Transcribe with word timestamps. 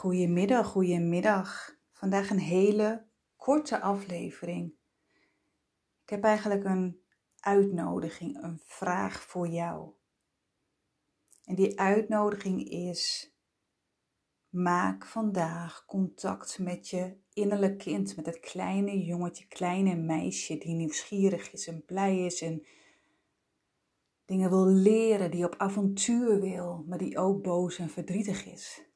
Goedemiddag, 0.00 0.66
goedemiddag. 0.66 1.76
Vandaag 1.92 2.30
een 2.30 2.38
hele 2.38 3.06
korte 3.36 3.80
aflevering. 3.80 4.72
Ik 6.02 6.10
heb 6.10 6.24
eigenlijk 6.24 6.64
een 6.64 7.00
uitnodiging, 7.40 8.42
een 8.42 8.60
vraag 8.64 9.22
voor 9.22 9.48
jou. 9.48 9.92
En 11.44 11.54
die 11.54 11.80
uitnodiging 11.80 12.68
is: 12.68 13.34
maak 14.48 15.06
vandaag 15.06 15.84
contact 15.86 16.58
met 16.58 16.88
je 16.88 17.16
innerlijk 17.32 17.78
kind, 17.78 18.16
met 18.16 18.26
het 18.26 18.40
kleine 18.40 19.04
jongetje, 19.04 19.46
kleine 19.46 19.96
meisje 19.96 20.58
die 20.58 20.74
nieuwsgierig 20.74 21.52
is 21.52 21.66
en 21.66 21.84
blij 21.84 22.24
is 22.24 22.42
en 22.42 22.66
dingen 24.24 24.50
wil 24.50 24.66
leren, 24.66 25.30
die 25.30 25.44
op 25.44 25.54
avontuur 25.58 26.40
wil, 26.40 26.84
maar 26.86 26.98
die 26.98 27.18
ook 27.18 27.42
boos 27.42 27.78
en 27.78 27.90
verdrietig 27.90 28.46
is. 28.46 28.89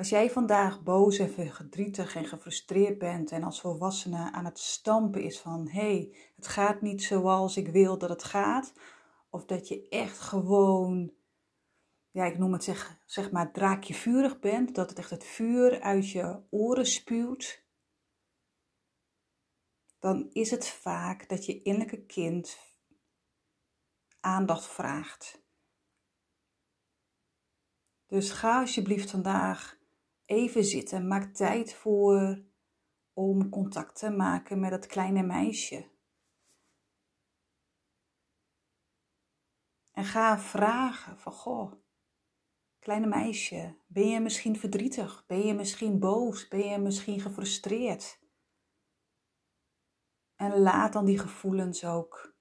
Als 0.00 0.08
jij 0.08 0.30
vandaag 0.30 0.82
boos 0.82 1.18
en 1.18 1.30
verdrietig 1.30 2.16
en 2.16 2.24
gefrustreerd 2.24 2.98
bent 2.98 3.30
en 3.30 3.42
als 3.42 3.60
volwassene 3.60 4.32
aan 4.32 4.44
het 4.44 4.58
stampen 4.58 5.22
is 5.22 5.40
van 5.40 5.68
hé, 5.68 5.80
hey, 5.80 6.16
het 6.36 6.46
gaat 6.46 6.80
niet 6.80 7.02
zoals 7.02 7.56
ik 7.56 7.68
wil 7.68 7.98
dat 7.98 8.08
het 8.08 8.24
gaat, 8.24 8.72
of 9.30 9.44
dat 9.44 9.68
je 9.68 9.88
echt 9.88 10.18
gewoon, 10.18 11.12
ja, 12.10 12.24
ik 12.24 12.38
noem 12.38 12.52
het 12.52 12.64
zeg, 12.64 13.00
zeg 13.04 13.30
maar 13.30 13.52
draakje 13.52 13.94
vurig 13.94 14.38
bent, 14.38 14.74
dat 14.74 14.88
het 14.88 14.98
echt 14.98 15.10
het 15.10 15.24
vuur 15.24 15.80
uit 15.80 16.10
je 16.10 16.42
oren 16.50 16.86
spuwt, 16.86 17.64
dan 19.98 20.30
is 20.32 20.50
het 20.50 20.68
vaak 20.68 21.28
dat 21.28 21.46
je 21.46 21.62
innerlijke 21.62 22.06
kind 22.06 22.58
aandacht 24.20 24.66
vraagt. 24.66 25.42
Dus 28.06 28.30
ga 28.30 28.60
alsjeblieft 28.60 29.10
vandaag 29.10 29.78
even 30.30 30.64
zitten. 30.64 31.06
Maak 31.06 31.34
tijd 31.34 31.74
voor 31.74 32.42
om 33.12 33.48
contact 33.48 33.98
te 33.98 34.10
maken 34.10 34.60
met 34.60 34.70
het 34.70 34.86
kleine 34.86 35.22
meisje. 35.22 35.90
En 39.90 40.04
ga 40.04 40.38
vragen 40.38 41.18
van, 41.18 41.32
goh, 41.32 41.72
kleine 42.78 43.06
meisje, 43.06 43.76
ben 43.86 44.08
je 44.08 44.20
misschien 44.20 44.58
verdrietig? 44.58 45.24
Ben 45.26 45.46
je 45.46 45.54
misschien 45.54 45.98
boos? 45.98 46.48
Ben 46.48 46.68
je 46.68 46.78
misschien 46.78 47.20
gefrustreerd? 47.20 48.18
En 50.36 50.58
laat 50.58 50.92
dan 50.92 51.04
die 51.04 51.18
gevoelens 51.18 51.84
ook 51.84 52.34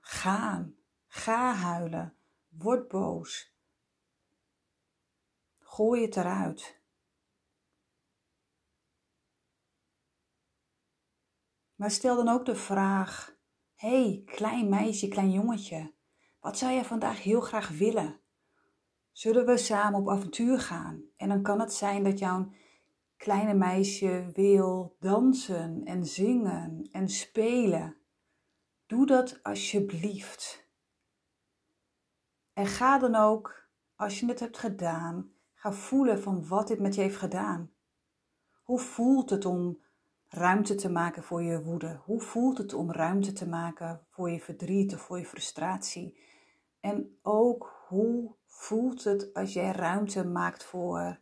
gaan. 0.00 0.76
Ga 1.06 1.54
huilen. 1.54 2.16
Word 2.48 2.88
boos. 2.88 3.53
Gooi 5.74 6.02
het 6.02 6.16
eruit. 6.16 6.80
Maar 11.74 11.90
stel 11.90 12.16
dan 12.16 12.28
ook 12.28 12.44
de 12.44 12.54
vraag: 12.54 13.36
hey, 13.74 14.22
klein 14.24 14.68
meisje, 14.68 15.08
klein 15.08 15.30
jongetje, 15.30 15.94
wat 16.40 16.58
zou 16.58 16.72
je 16.72 16.84
vandaag 16.84 17.22
heel 17.22 17.40
graag 17.40 17.68
willen? 17.68 18.20
Zullen 19.12 19.46
we 19.46 19.56
samen 19.56 20.00
op 20.00 20.08
avontuur 20.08 20.60
gaan? 20.60 21.02
En 21.16 21.28
dan 21.28 21.42
kan 21.42 21.60
het 21.60 21.72
zijn 21.72 22.04
dat 22.04 22.18
jouw 22.18 22.52
kleine 23.16 23.54
meisje 23.54 24.30
wil 24.32 24.96
dansen 25.00 25.84
en 25.84 26.06
zingen 26.06 26.88
en 26.92 27.08
spelen. 27.08 27.96
Doe 28.86 29.06
dat 29.06 29.42
alsjeblieft. 29.42 30.68
En 32.52 32.66
ga 32.66 32.98
dan 32.98 33.14
ook, 33.14 33.68
als 33.94 34.20
je 34.20 34.26
het 34.26 34.40
hebt 34.40 34.58
gedaan, 34.58 35.33
Ga 35.64 35.72
voelen 35.72 36.22
van 36.22 36.46
wat 36.46 36.68
dit 36.68 36.78
met 36.80 36.94
je 36.94 37.00
heeft 37.00 37.16
gedaan. 37.16 37.72
Hoe 38.62 38.78
voelt 38.78 39.30
het 39.30 39.44
om 39.44 39.82
ruimte 40.28 40.74
te 40.74 40.90
maken 40.90 41.22
voor 41.22 41.42
je 41.42 41.62
woede? 41.62 42.00
Hoe 42.04 42.20
voelt 42.20 42.58
het 42.58 42.72
om 42.72 42.92
ruimte 42.92 43.32
te 43.32 43.48
maken 43.48 44.06
voor 44.10 44.30
je 44.30 44.40
verdriet 44.40 44.94
of 44.94 45.00
voor 45.00 45.18
je 45.18 45.26
frustratie? 45.26 46.18
En 46.80 47.18
ook 47.22 47.84
hoe 47.88 48.34
voelt 48.46 49.04
het 49.04 49.34
als 49.34 49.52
jij 49.52 49.70
ruimte 49.70 50.24
maakt 50.24 50.64
voor 50.64 51.20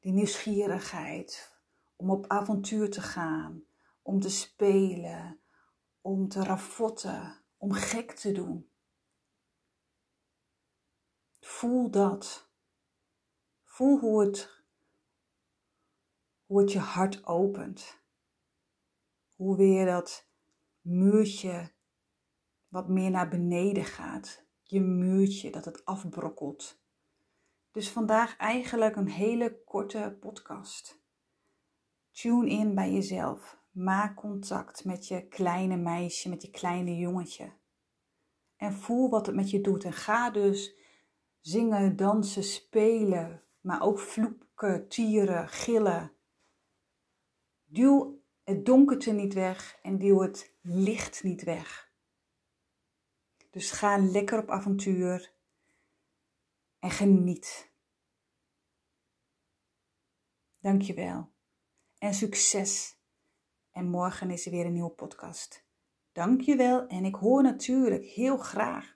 die 0.00 0.12
nieuwsgierigheid, 0.12 1.56
om 1.96 2.10
op 2.10 2.26
avontuur 2.26 2.90
te 2.90 3.00
gaan, 3.00 3.64
om 4.02 4.20
te 4.20 4.30
spelen, 4.30 5.40
om 6.00 6.28
te 6.28 6.42
ravotten, 6.42 7.42
om 7.56 7.72
gek 7.72 8.12
te 8.12 8.32
doen? 8.32 8.70
Voel 11.40 11.90
dat. 11.90 12.45
Voel 13.76 13.98
hoe 13.98 14.20
het, 14.20 14.64
hoe 16.46 16.60
het 16.60 16.72
je 16.72 16.78
hart 16.78 17.26
opent. 17.26 18.02
Hoe 19.34 19.56
weer 19.56 19.86
dat 19.86 20.28
muurtje 20.80 21.72
wat 22.68 22.88
meer 22.88 23.10
naar 23.10 23.28
beneden 23.28 23.84
gaat. 23.84 24.46
Je 24.62 24.80
muurtje, 24.80 25.50
dat 25.50 25.64
het 25.64 25.84
afbrokkelt. 25.84 26.82
Dus 27.70 27.90
vandaag 27.90 28.36
eigenlijk 28.36 28.96
een 28.96 29.10
hele 29.10 29.62
korte 29.64 30.16
podcast. 30.20 31.02
Tune 32.10 32.50
in 32.50 32.74
bij 32.74 32.92
jezelf. 32.92 33.62
Maak 33.70 34.16
contact 34.16 34.84
met 34.84 35.08
je 35.08 35.28
kleine 35.28 35.76
meisje, 35.76 36.28
met 36.28 36.42
je 36.42 36.50
kleine 36.50 36.96
jongetje. 36.96 37.52
En 38.56 38.72
voel 38.72 39.10
wat 39.10 39.26
het 39.26 39.34
met 39.34 39.50
je 39.50 39.60
doet. 39.60 39.84
En 39.84 39.92
ga 39.92 40.30
dus 40.30 40.76
zingen, 41.40 41.96
dansen, 41.96 42.44
spelen, 42.44 43.45
maar 43.66 43.82
ook 43.82 43.98
vloeken, 43.98 44.88
tieren, 44.88 45.48
gillen. 45.48 46.12
Duw 47.64 48.22
het 48.44 48.66
donkerte 48.66 49.12
niet 49.12 49.34
weg 49.34 49.78
en 49.82 49.98
duw 49.98 50.20
het 50.20 50.54
licht 50.60 51.22
niet 51.22 51.42
weg. 51.42 51.90
Dus 53.50 53.70
ga 53.70 53.98
lekker 53.98 54.38
op 54.38 54.50
avontuur 54.50 55.32
en 56.78 56.90
geniet. 56.90 57.72
Dankjewel 60.60 61.30
en 61.98 62.14
succes. 62.14 62.98
En 63.70 63.88
morgen 63.88 64.30
is 64.30 64.46
er 64.46 64.52
weer 64.52 64.66
een 64.66 64.72
nieuwe 64.72 64.90
podcast. 64.90 65.64
Dankjewel 66.12 66.86
en 66.86 67.04
ik 67.04 67.14
hoor 67.14 67.42
natuurlijk 67.42 68.04
heel 68.04 68.36
graag 68.36 68.94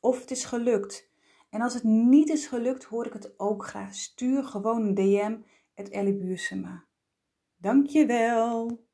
of 0.00 0.20
het 0.20 0.30
is 0.30 0.44
gelukt 0.44 1.07
en 1.50 1.60
als 1.60 1.74
het 1.74 1.82
niet 1.82 2.28
is 2.28 2.46
gelukt, 2.46 2.84
hoor 2.84 3.06
ik 3.06 3.12
het 3.12 3.38
ook 3.38 3.66
graag. 3.66 3.94
Stuur 3.94 4.44
gewoon 4.44 4.82
een 4.82 4.94
DM, 4.94 5.38
het 5.74 5.88
Ellie 5.88 6.16
Buursema. 6.16 6.86
Dankjewel. 7.56 8.87